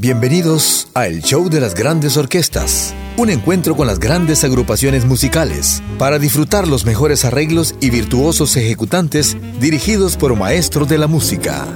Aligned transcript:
Bienvenidos 0.00 0.86
a 0.94 1.08
El 1.08 1.24
Show 1.24 1.50
de 1.50 1.58
las 1.58 1.74
Grandes 1.74 2.16
Orquestas, 2.16 2.94
un 3.16 3.30
encuentro 3.30 3.74
con 3.74 3.88
las 3.88 3.98
grandes 3.98 4.44
agrupaciones 4.44 5.04
musicales 5.04 5.82
para 5.98 6.20
disfrutar 6.20 6.68
los 6.68 6.86
mejores 6.86 7.24
arreglos 7.24 7.74
y 7.80 7.90
virtuosos 7.90 8.56
ejecutantes 8.56 9.36
dirigidos 9.58 10.16
por 10.16 10.36
maestros 10.36 10.88
de 10.88 10.98
la 10.98 11.08
música. 11.08 11.66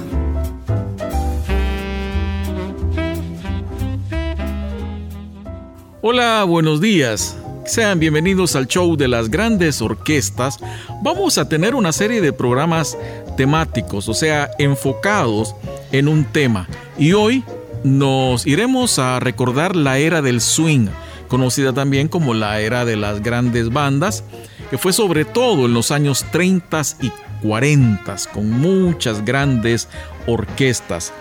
Hola, 6.01 6.45
buenos 6.45 6.79
días. 6.79 7.35
Sean 7.65 7.99
bienvenidos 7.99 8.55
al 8.55 8.67
show 8.67 8.95
de 8.95 9.09
las 9.09 9.29
grandes 9.29 9.81
orquestas. 9.81 10.59
Vamos 11.01 11.37
a 11.37 11.49
tener 11.49 11.75
una 11.75 11.91
serie 11.91 12.21
de 12.21 12.31
programas 12.31 12.97
temáticos, 13.35 14.07
o 14.07 14.13
sea, 14.13 14.49
enfocados 14.59 15.53
en 15.91 16.07
un 16.07 16.23
tema. 16.23 16.69
Y 16.97 17.11
hoy 17.11 17.43
nos 17.83 18.47
iremos 18.47 18.99
a 18.99 19.19
recordar 19.19 19.75
la 19.75 19.97
era 19.97 20.21
del 20.21 20.41
swing, 20.41 20.87
conocida 21.27 21.73
también 21.73 22.07
como 22.07 22.33
la 22.33 22.59
era 22.59 22.85
de 22.85 22.95
las 22.95 23.21
grandes 23.21 23.71
bandas, 23.71 24.23
que 24.69 24.77
fue 24.77 24.93
sobre 24.93 25.25
todo 25.25 25.65
en 25.65 25.73
los 25.73 25.91
años 25.91 26.25
30 26.31 26.81
y 27.01 27.11
40, 27.41 28.15
con 28.33 28.49
muchas 28.49 29.23
grandes 29.23 29.87
orquestas. 30.27 31.13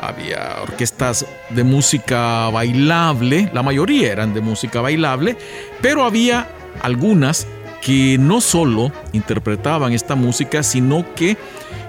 Había 0.00 0.56
orquestas 0.62 1.26
de 1.50 1.62
música 1.62 2.48
bailable, 2.48 3.50
la 3.52 3.62
mayoría 3.62 4.12
eran 4.12 4.34
de 4.34 4.40
música 4.40 4.80
bailable, 4.80 5.36
pero 5.82 6.04
había 6.04 6.48
algunas 6.82 7.46
que 7.80 8.18
no 8.18 8.40
solo 8.40 8.92
interpretaban 9.12 9.92
esta 9.92 10.14
música, 10.14 10.62
sino 10.62 11.14
que 11.14 11.36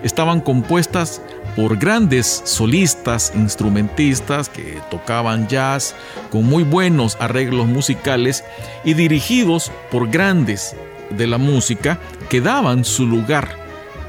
estaban 0.03 0.42
compuestas 0.42 1.22
por 1.55 1.77
grandes 1.77 2.41
solistas, 2.45 3.31
instrumentistas 3.35 4.49
que 4.49 4.80
tocaban 4.89 5.47
jazz 5.47 5.95
con 6.30 6.45
muy 6.45 6.63
buenos 6.63 7.17
arreglos 7.19 7.67
musicales 7.67 8.43
y 8.83 8.93
dirigidos 8.93 9.71
por 9.91 10.09
grandes 10.09 10.75
de 11.09 11.27
la 11.27 11.38
música 11.38 11.99
que 12.30 12.41
daban 12.41 12.85
su 12.85 13.05
lugar 13.05 13.55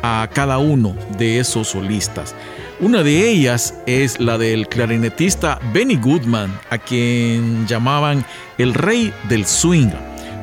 a 0.03 0.29
cada 0.33 0.59
uno 0.59 0.97
de 1.19 1.39
esos 1.39 1.69
solistas. 1.69 2.35
Una 2.81 3.03
de 3.03 3.29
ellas 3.31 3.75
es 3.87 4.19
la 4.19 4.39
del 4.39 4.67
clarinetista 4.69 5.61
Benny 5.73 5.97
Goodman, 5.97 6.59
a 6.71 6.79
quien 6.79 7.67
llamaban 7.67 8.25
el 8.59 8.75
rey 8.75 9.13
del 9.29 9.47
swing 9.47 9.91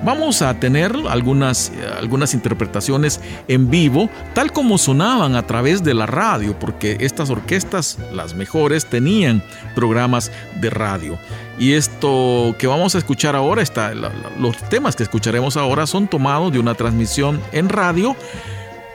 Vamos 0.03 0.41
a 0.41 0.53
tener 0.53 0.93
algunas, 1.09 1.71
algunas 1.97 2.33
interpretaciones 2.33 3.19
en 3.47 3.69
vivo, 3.69 4.09
tal 4.33 4.51
como 4.51 4.77
sonaban 4.77 5.35
a 5.35 5.45
través 5.45 5.83
de 5.83 5.93
la 5.93 6.05
radio, 6.05 6.57
porque 6.57 6.97
estas 7.01 7.29
orquestas, 7.29 7.97
las 8.13 8.33
mejores, 8.33 8.85
tenían 8.85 9.43
programas 9.75 10.31
de 10.61 10.69
radio. 10.69 11.19
Y 11.57 11.73
esto 11.73 12.55
que 12.57 12.67
vamos 12.67 12.95
a 12.95 12.99
escuchar 12.99 13.35
ahora, 13.35 13.61
está, 13.61 13.93
los 13.93 14.57
temas 14.69 14.95
que 14.95 15.03
escucharemos 15.03 15.57
ahora 15.57 15.85
son 15.85 16.07
tomados 16.07 16.53
de 16.53 16.59
una 16.59 16.75
transmisión 16.75 17.41
en 17.51 17.67
radio 17.67 18.15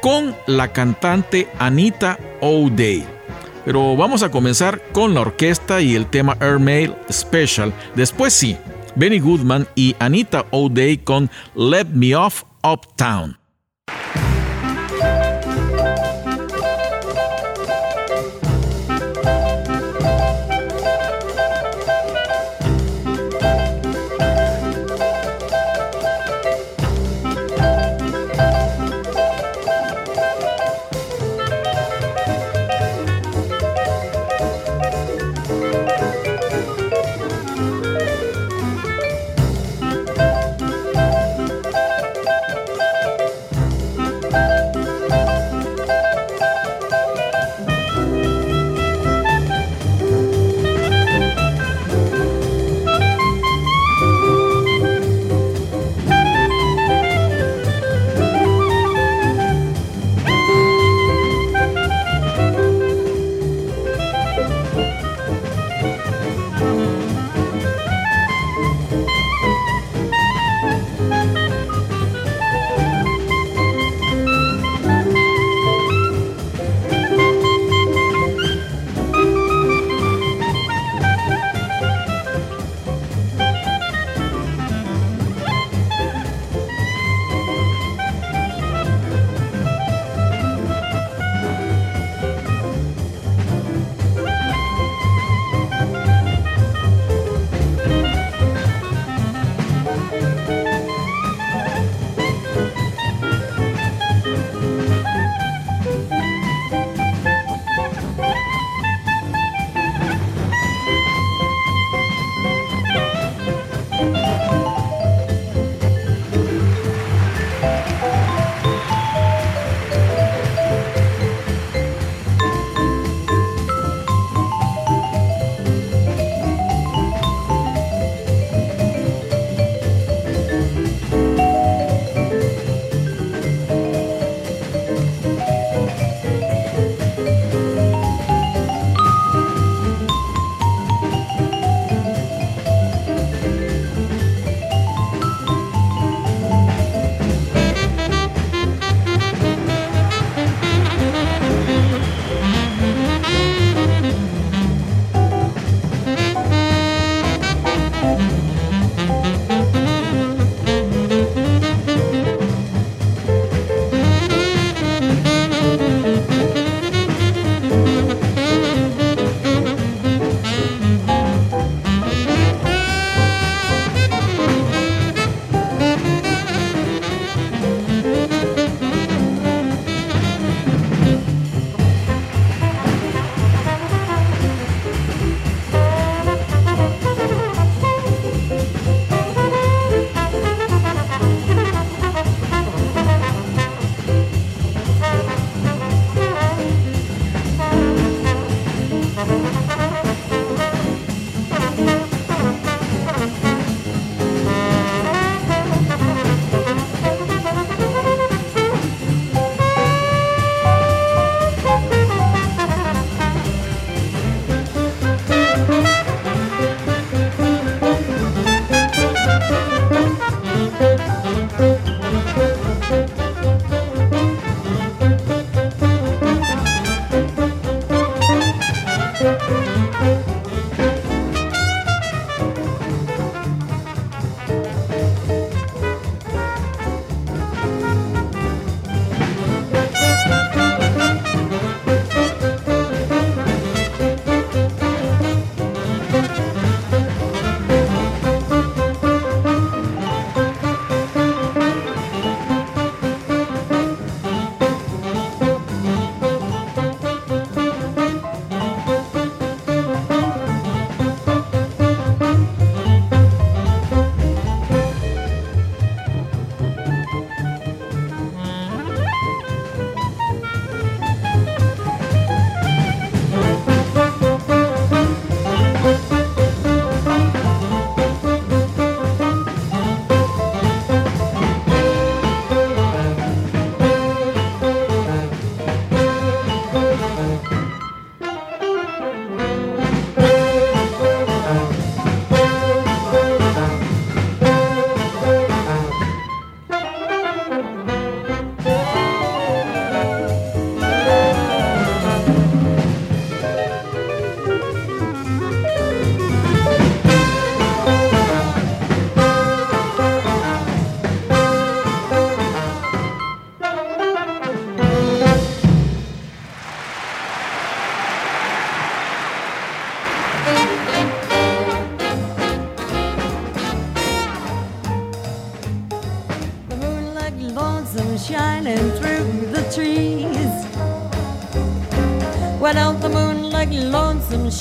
con 0.01 0.35
la 0.47 0.69
cantante 0.73 1.49
Anita 1.59 2.19
O'Day. 2.41 3.07
Pero 3.65 3.97
vamos 3.97 4.23
a 4.23 4.31
comenzar 4.31 4.81
con 4.93 5.15
la 5.15 5.23
orquesta 5.23 5.81
y 5.81 5.95
el 5.95 6.07
tema 6.07 6.37
Airmail 6.41 6.95
Special. 7.11 7.73
Después 7.95 8.33
sí, 8.35 8.59
Benny 8.97 9.19
Goodman 9.19 9.67
y 9.75 9.95
Anita 9.99 10.47
O'Day 10.51 10.99
con 10.99 11.31
Let 11.55 11.87
Me 11.87 12.15
Off 12.15 12.45
Uptown. 12.63 13.44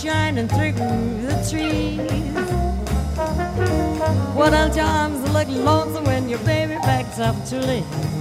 Shining 0.03 0.50
through 0.50 0.73
the 0.73 1.47
trees? 1.50 1.97
What 4.35 4.51
your 4.75 4.83
arms 4.83 5.21
look 5.31 5.47
lonesome 5.47 6.03
when 6.03 6.27
your 6.27 6.39
baby 6.39 6.75
backs 6.83 7.19
up 7.19 7.35
to 7.45 7.59
leave? 7.65 8.12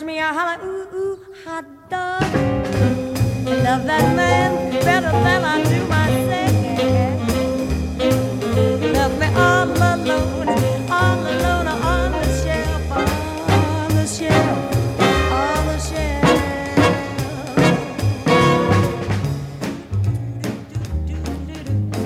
Me, 0.00 0.18
holler, 0.18 0.58
ooh, 0.64 0.88
ooh, 0.96 1.18
hot 1.44 1.64
dog. 1.88 2.22
Love 3.44 3.84
that 3.84 4.16
man 4.16 4.70
better 4.84 5.12
than 5.12 5.44
I 5.44 5.62
do 5.62 5.86
myself. 5.86 6.52
Love 8.94 9.18
me 9.20 9.26
all 9.36 9.68
alone, 9.70 10.48
all 10.90 11.20
alone 11.20 11.66
on 11.68 12.10
the 12.10 12.24
shelf, 12.42 12.90
on 12.90 13.88
the 13.94 14.06
shelf, 14.06 14.58
on 15.30 15.66
the 15.66 15.78
shelf. 15.78 16.40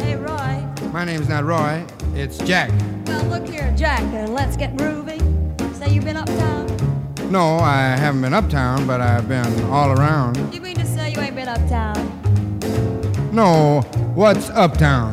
Hey, 0.02 0.16
Roy. 0.16 0.66
My 0.92 1.04
name's 1.04 1.28
not 1.28 1.44
Roy, 1.44 1.84
it's 2.14 2.38
Jack. 2.38 2.70
Well, 3.06 3.24
look 3.26 3.48
here, 3.48 3.72
Jack, 3.76 4.02
and 4.02 4.34
let's 4.34 4.56
get 4.56 4.74
groovy. 4.76 5.22
Say 5.76 5.94
you've 5.94 6.04
been 6.04 6.16
uptown. 6.18 6.65
No, 7.30 7.58
I 7.58 7.96
haven't 7.96 8.22
been 8.22 8.32
uptown, 8.32 8.86
but 8.86 9.00
I've 9.00 9.28
been 9.28 9.64
all 9.64 9.90
around. 9.90 10.36
You 10.54 10.60
mean 10.60 10.76
to 10.76 10.86
say 10.86 11.10
you 11.10 11.18
ain't 11.18 11.34
been 11.34 11.48
uptown? 11.48 11.96
No, 13.32 13.80
what's 14.14 14.48
uptown? 14.50 15.12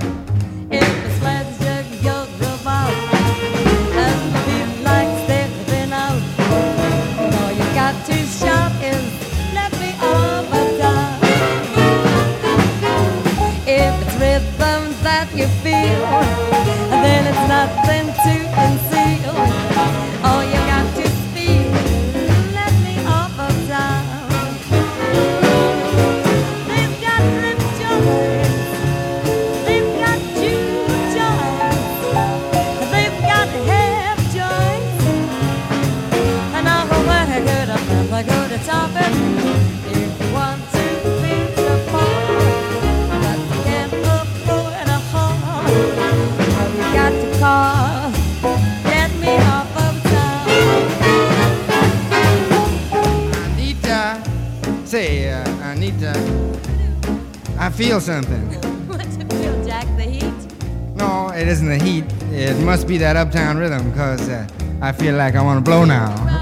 I 57.64 57.70
feel 57.70 58.02
something. 58.02 58.42
What's 58.90 59.16
it 59.16 59.32
feel, 59.32 59.66
Jack? 59.66 59.86
The 59.96 60.04
heat? 60.04 60.96
No, 60.98 61.30
it 61.30 61.48
isn't 61.48 61.70
the 61.70 61.78
heat. 61.78 62.04
It 62.30 62.62
must 62.66 62.90
be 62.90 62.98
that 62.98 63.16
uptown 63.16 63.56
rhythm, 63.56 63.90
because 63.90 64.28
uh, 64.28 64.46
I 64.82 64.92
feel 64.92 65.16
like 65.16 65.36
I 65.36 65.42
want 65.42 65.64
to 65.64 65.72
blow 65.72 65.86
now. 65.86 66.33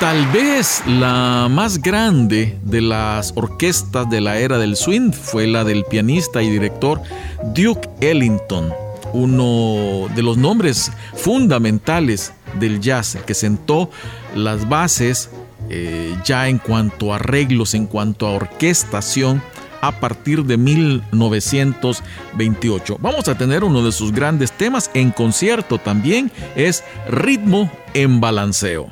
Tal 0.00 0.26
vez 0.28 0.82
la 0.86 1.48
más 1.50 1.82
grande 1.82 2.56
de 2.62 2.80
las 2.80 3.32
orquestas 3.36 4.08
de 4.08 4.22
la 4.22 4.38
era 4.38 4.56
del 4.56 4.74
swing 4.74 5.12
fue 5.12 5.46
la 5.46 5.62
del 5.62 5.84
pianista 5.84 6.42
y 6.42 6.48
director 6.48 7.02
Duke 7.54 7.88
Ellington, 8.00 8.72
uno 9.12 10.08
de 10.14 10.22
los 10.22 10.36
nombres 10.36 10.92
fundamentales 11.14 12.32
del 12.58 12.80
jazz 12.80 13.18
que 13.26 13.34
sentó 13.34 13.90
las 14.34 14.68
bases 14.68 15.30
eh, 15.68 16.16
ya 16.24 16.48
en 16.48 16.58
cuanto 16.58 17.12
a 17.12 17.16
arreglos, 17.16 17.74
en 17.74 17.86
cuanto 17.86 18.26
a 18.26 18.30
orquestación 18.32 19.42
a 19.80 20.00
partir 20.00 20.44
de 20.44 20.56
1928. 20.56 22.98
Vamos 23.00 23.28
a 23.28 23.38
tener 23.38 23.62
uno 23.64 23.84
de 23.84 23.92
sus 23.92 24.12
grandes 24.12 24.52
temas 24.52 24.90
en 24.94 25.10
concierto 25.10 25.76
también, 25.78 26.32
es 26.54 26.82
Ritmo 27.08 27.70
en 27.94 28.20
Balanceo. 28.20 28.90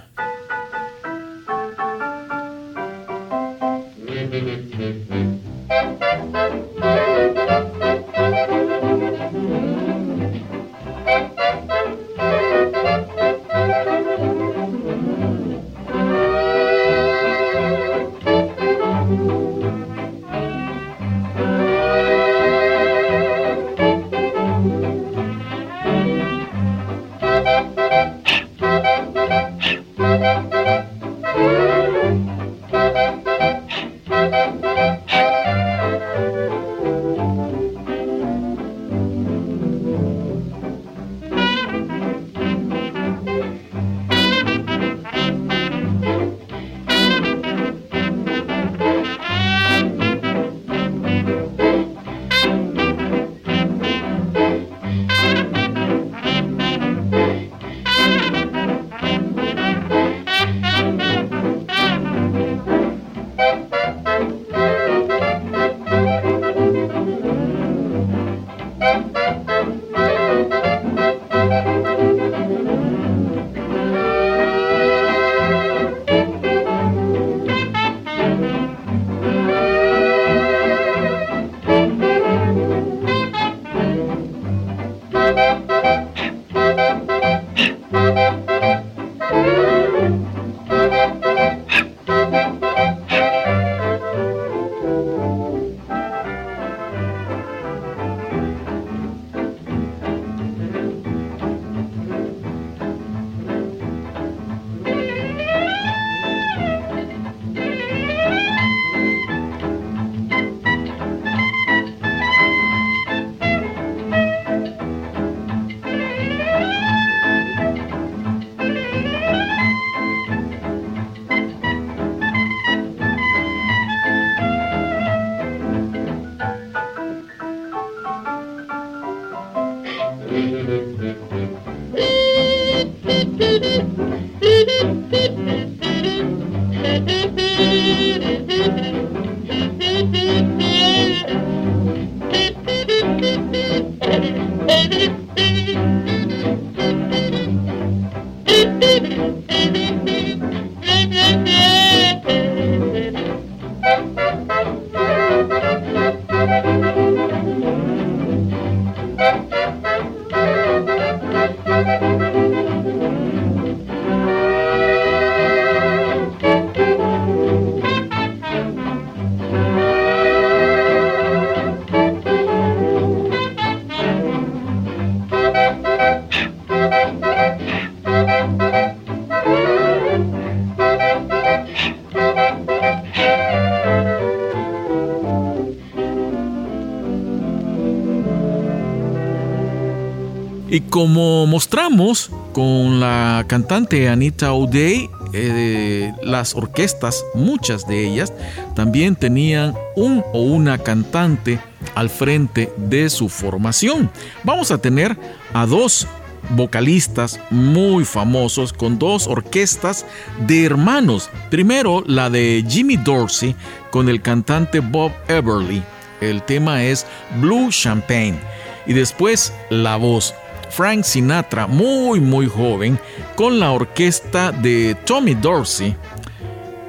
Como 190.89 191.47
mostramos 191.47 192.31
con 192.53 193.01
la 193.01 193.45
cantante 193.49 194.09
Anita 194.09 194.53
O'Day, 194.53 195.11
eh, 195.33 196.13
las 196.23 196.55
orquestas, 196.55 197.25
muchas 197.35 197.87
de 197.87 198.07
ellas, 198.07 198.33
también 198.75 199.17
tenían 199.17 199.75
un 199.97 200.25
o 200.33 200.43
una 200.43 200.79
cantante 200.79 201.61
al 201.95 202.11
frente 202.11 202.73
de 202.77 203.11
su 203.11 203.29
formación. 203.29 204.11
Vamos 204.45 204.71
a 204.71 204.79
tener 204.79 205.17
a 205.53 205.67
dos 205.67 206.07
vocalistas 206.51 207.41
muy 207.51 208.05
famosos 208.05 208.73
con 208.73 208.99
dos 208.99 209.27
orquestas 209.27 210.07
de 210.47 210.65
hermanos. 210.65 211.31
Primero 211.51 212.03
la 212.07 212.31
de 212.31 212.65
Jimmy 212.69 212.97
Dorsey 212.97 213.55
con 213.91 214.09
el 214.09 214.23
cantante 214.23 214.81
Bob 214.81 215.13
Everly. 215.29 215.83
El 216.21 216.43
tema 216.43 216.85
es 216.85 217.07
Blue 217.41 217.71
Champagne. 217.71 218.39
Y 218.87 218.95
después 218.95 219.53
la 219.71 219.97
voz. 219.97 220.35
Frank 220.71 221.05
Sinatra, 221.05 221.67
muy 221.67 222.21
muy 222.21 222.47
joven, 222.47 222.99
con 223.37 223.59
la 223.59 223.73
orquesta 223.73 224.53
de 224.53 224.97
Tommy 225.05 225.35
Dorsey, 225.35 225.97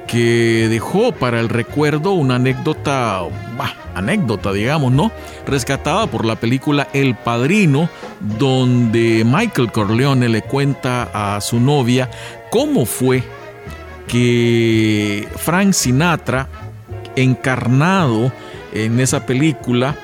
que 0.06 0.66
dejó 0.68 1.12
para 1.12 1.40
el 1.40 1.48
recuerdo 1.48 2.12
una 2.12 2.36
anécdota, 2.36 3.22
anécdota 3.94 4.52
digamos, 4.52 4.92
¿no? 4.92 5.12
Rescatada 5.46 6.06
por 6.08 6.24
la 6.24 6.36
película 6.36 6.88
El 6.92 7.14
Padrino, 7.14 7.88
donde 8.38 9.22
Michael 9.24 9.70
Corleone 9.70 10.28
le 10.28 10.42
cuenta 10.42 11.08
a 11.12 11.40
su 11.40 11.60
novia 11.60 12.10
cómo 12.50 12.86
fue 12.86 13.22
que 14.08 15.28
Frank 15.36 15.72
Sinatra, 15.72 16.48
encarnado 17.14 18.32
en 18.72 18.98
esa 18.98 19.24
película, 19.26 19.94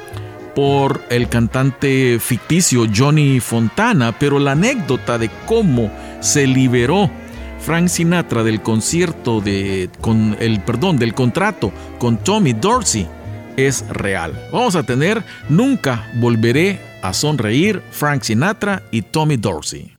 por 0.56 1.02
el 1.10 1.28
cantante 1.28 2.18
ficticio 2.18 2.86
Johnny 2.92 3.40
Fontana, 3.40 4.18
pero 4.18 4.38
la 4.38 4.52
anécdota 4.52 5.18
de 5.18 5.30
cómo 5.44 5.92
se 6.20 6.46
liberó 6.46 7.10
Frank 7.60 7.88
Sinatra 7.88 8.42
del 8.42 8.62
concierto 8.62 9.42
de 9.42 9.90
con 10.00 10.34
el 10.40 10.60
perdón 10.60 10.96
del 10.98 11.12
contrato 11.12 11.72
con 11.98 12.16
Tommy 12.16 12.54
Dorsey 12.54 13.06
es 13.58 13.86
real. 13.88 14.32
Vamos 14.50 14.76
a 14.76 14.82
tener 14.82 15.22
Nunca 15.50 16.10
volveré 16.14 16.80
a 17.02 17.12
sonreír 17.12 17.82
Frank 17.90 18.22
Sinatra 18.22 18.82
y 18.90 19.02
Tommy 19.02 19.36
Dorsey. 19.36 19.94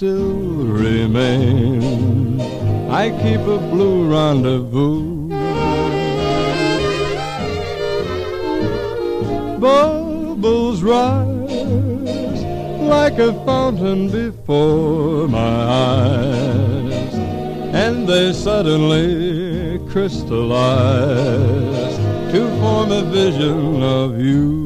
Still 0.00 0.64
remain. 0.64 2.40
I 2.90 3.10
keep 3.22 3.40
a 3.40 3.58
blue 3.70 4.10
rendezvous. 4.10 5.28
Bubbles 9.58 10.82
rise 10.82 12.40
like 12.80 13.18
a 13.18 13.34
fountain 13.44 14.10
before 14.10 15.28
my 15.28 15.56
eyes 15.90 17.14
and 17.84 18.08
they 18.08 18.32
suddenly 18.32 19.80
crystallize 19.90 21.96
to 22.32 22.48
form 22.58 22.90
a 22.90 23.02
vision 23.02 23.82
of 23.82 24.18
you. 24.18 24.60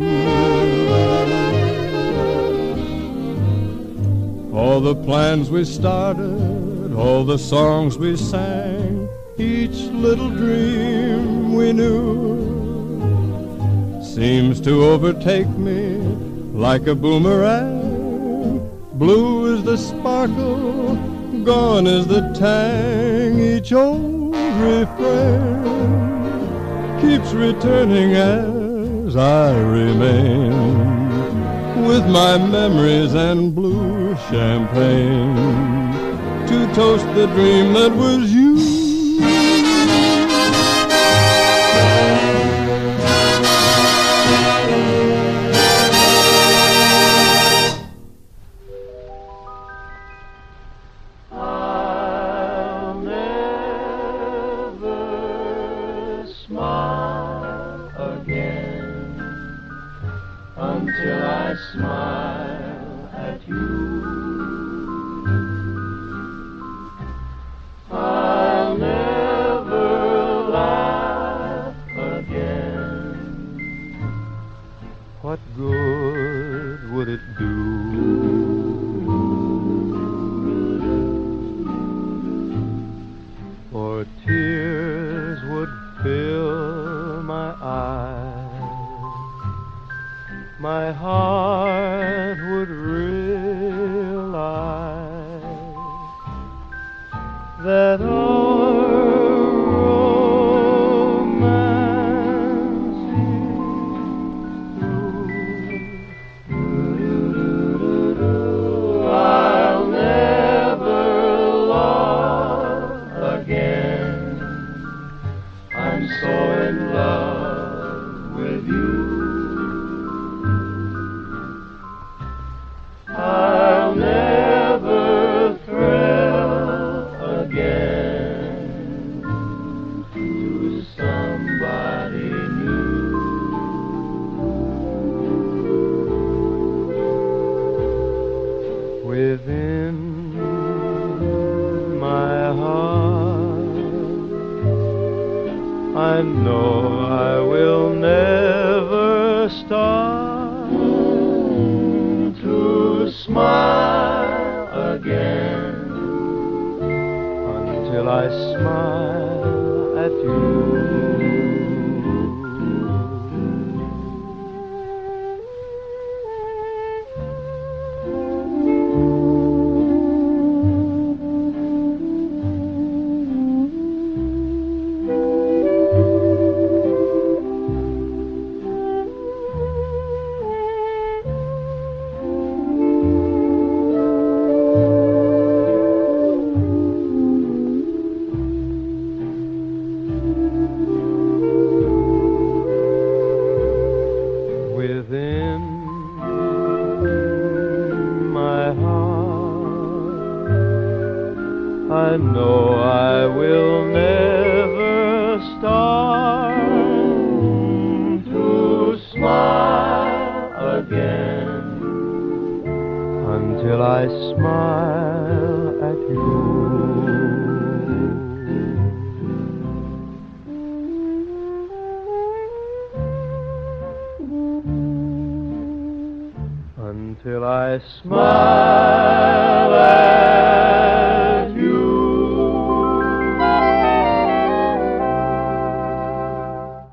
All 4.54 4.80
the 4.80 4.94
plans 4.94 5.50
we 5.50 5.64
started, 5.64 6.94
all 6.94 7.24
the 7.24 7.38
songs 7.38 7.98
we 7.98 8.16
sang, 8.16 9.08
each 9.36 9.90
little 9.90 10.30
dream 10.30 11.54
we 11.54 11.72
knew 11.72 12.40
seems 14.00 14.60
to 14.60 14.84
overtake 14.84 15.48
me 15.58 15.96
like 16.52 16.86
a 16.86 16.94
boomerang. 16.94 17.80
Blue 18.92 19.56
is 19.56 19.64
the 19.64 19.76
sparkle, 19.76 20.94
gone 21.42 21.88
is 21.88 22.06
the 22.06 22.20
tang. 22.32 23.40
Each 23.40 23.72
old 23.72 24.36
refrain 24.36 25.64
keeps 27.00 27.32
returning 27.32 28.14
as 28.14 29.16
I 29.16 29.58
remain 29.58 30.54
with 31.88 32.06
my 32.06 32.38
memories 32.38 33.14
and 33.14 33.52
blue 33.52 34.03
champagne 34.31 35.35
to 36.46 36.74
toast 36.74 37.07
the 37.14 37.27
dream 37.29 37.72
that 37.72 37.92
was 37.92 38.33
you. 38.33 38.84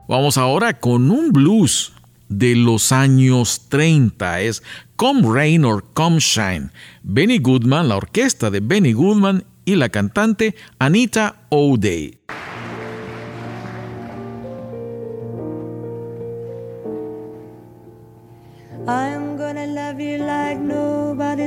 Vamos 0.08 0.38
ahora 0.38 0.80
con 0.80 1.10
un 1.10 1.32
blues 1.32 1.94
de 2.28 2.56
los 2.56 2.92
años 2.92 3.68
30. 3.70 4.42
Es 4.42 4.64
Come 4.96 5.22
Rain 5.34 5.66
or 5.66 5.86
Come 5.94 6.20
Shine. 6.20 6.70
Benny 7.04 7.40
Goodman, 7.40 7.88
la 7.88 7.96
orquesta 7.98 8.50
de 8.50 8.60
Benny 8.60 8.94
Goodman 8.94 9.46
y 9.66 9.76
la 9.76 9.90
cantante 9.90 10.56
Anita 10.80 11.44
O'Day. 11.50 12.20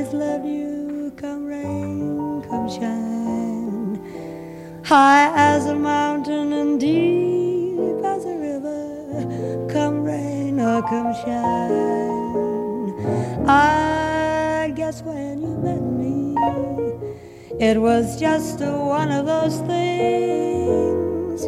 Nobody's 0.05 0.13
loved 0.13 0.45
you. 0.45 1.11
Come 1.17 1.45
rain, 1.45 2.43
come 2.43 2.69
shine. 2.69 3.99
High 4.83 5.31
as 5.35 5.65
a 5.67 5.75
mountain 5.75 6.53
and 6.53 6.79
deep 6.79 8.03
as 8.03 8.25
a 8.25 8.37
river. 8.37 9.67
Come 9.71 10.03
rain 10.03 10.59
or 10.59 10.81
come 10.83 11.13
shine. 11.13 12.93
I 13.47 14.73
guess 14.75 15.01
when 15.01 15.41
you 15.41 15.57
met 15.57 15.81
me, 15.81 16.35
it 17.59 17.79
was 17.79 18.19
just 18.19 18.59
one 18.59 19.11
of 19.11 19.25
those 19.25 19.59
things. 19.61 21.47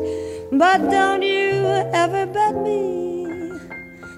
But 0.52 0.90
don't 0.90 1.22
you 1.22 1.66
ever 1.94 2.26
bet 2.26 2.56
me. 2.64 3.52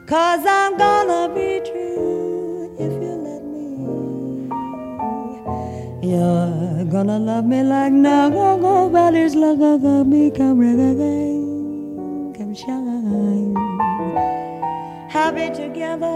Cause 0.07 0.45
I'm 0.45 0.77
gonna 0.77 1.33
be 1.33 1.61
true 1.69 2.18
You're 6.09 6.85
gonna 6.85 7.19
love 7.19 7.45
me 7.45 7.61
like 7.61 7.93
nobody's 7.93 9.35
love 9.35 10.07
me. 10.07 10.31
Come 10.31 10.59
again, 10.59 12.33
come 12.35 12.55
shine. 12.55 13.53
Happy 15.07 15.51
together, 15.53 16.15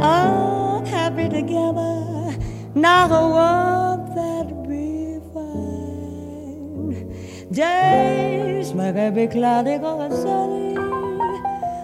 oh, 0.00 0.82
happy 0.86 1.28
together. 1.28 2.34
Now 2.74 3.08
won't 3.10 4.14
that 4.14 4.48
be 4.66 5.20
fine? 5.34 7.04
Days 7.52 8.72
may 8.72 9.10
be 9.10 9.26
cloudy, 9.26 9.76
going 9.76 10.12
sunny. 10.16 10.78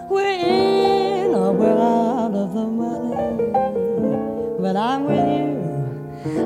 We're 0.09 0.39
in 0.39 1.35
or 1.35 1.51
we're 1.53 1.77
out 1.77 2.33
of 2.33 2.53
the 2.55 2.65
money. 2.65 3.51
But 4.59 4.75
I'm 4.75 5.03
with 5.05 5.27
you. 5.37 5.57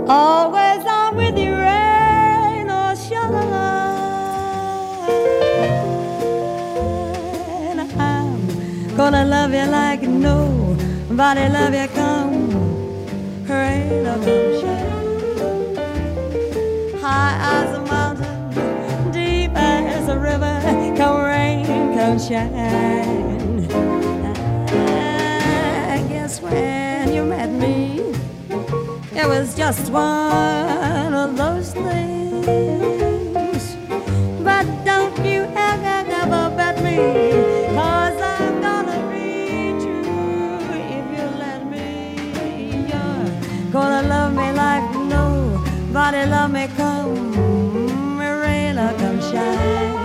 Always 0.08 0.70
gonna 9.12 9.26
love 9.26 9.54
you 9.54 9.65
like 9.65 10.02
nobody 10.04 11.50
love 11.50 11.74
you. 11.74 11.88
Come 11.89 12.50
rain 13.45 14.08
or 14.08 14.17
come 14.24 14.62
shine. 14.62 15.76
High 17.02 17.36
as 17.56 17.76
a 17.76 17.82
mountain, 17.82 19.12
deep 19.12 19.52
as 19.54 20.08
a 20.08 20.17
river. 20.17 20.62
Come 20.95 21.26
rain, 21.26 21.65
come 21.93 22.19
shine. 22.19 22.56
I 25.89 26.08
guess 26.08 26.41
when 26.41 27.13
you 27.13 27.26
met 27.26 27.50
me, 27.52 28.00
it 29.13 29.28
was 29.28 29.56
just 29.58 29.91
one 29.91 31.13
of 31.13 31.36
those 31.36 31.74
things. 31.74 32.11
Nobody 46.12 46.30
love 46.30 46.52
me. 46.52 46.67
Come, 46.76 48.19
rain 48.19 48.78
or 48.78 48.93
come 48.97 49.21
shine 49.21 50.02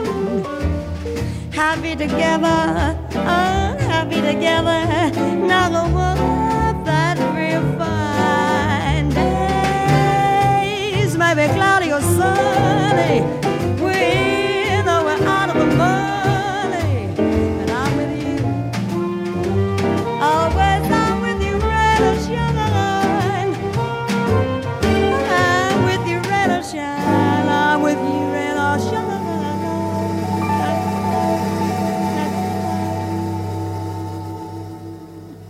happy 1.51 1.97
together, 1.97 2.97
unhappy 3.12 4.21
together. 4.21 4.95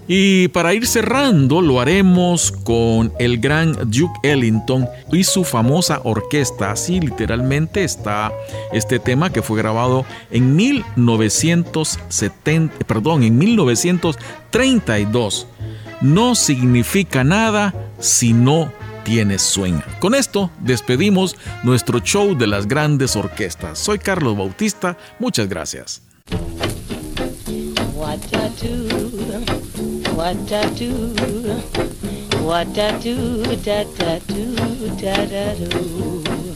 Y 0.09 0.49
para 0.49 0.73
ir 0.73 0.87
cerrando, 0.87 1.61
lo 1.61 1.81
haremos 1.81 2.53
con 2.53 3.13
el 3.19 3.39
gran 3.39 3.73
Duke 3.91 4.21
Ellington 4.23 4.89
y 5.13 5.25
su 5.25 5.43
famosa 5.43 6.01
orquesta. 6.05 6.71
Así 6.71 7.01
literalmente 7.01 7.83
está 7.83 8.31
este 8.73 9.01
tema 9.01 9.33
que 9.33 9.43
fue 9.43 9.59
grabado 9.59 10.07
en 10.31 10.55
1970, 10.55 12.79
perdón, 12.87 13.25
en 13.25 13.37
1932. 13.37 15.49
No 16.03 16.37
significa 16.37 17.25
nada 17.25 17.75
si 17.99 18.33
no 18.33 18.71
tienes 19.03 19.43
sueño. 19.43 19.83
Con 19.99 20.15
esto 20.15 20.53
despedimos 20.61 21.35
nuestro 21.65 21.99
show 22.01 22.37
de 22.37 22.47
las 22.47 22.69
grandes 22.69 23.17
orquestas. 23.17 23.79
Soy 23.79 23.99
Carlos 23.99 24.37
Bautista, 24.37 24.99
muchas 25.19 25.49
gracias. 25.49 26.03
What 30.17 30.51
I 30.51 30.65
do, 30.71 30.89
what 32.43 32.79
I 32.79 32.99
do, 33.01 33.43
da 33.57 33.85
da 33.85 34.19
do, 34.21 34.57
da 34.97 35.27
da 35.27 35.55
do. 35.55 36.56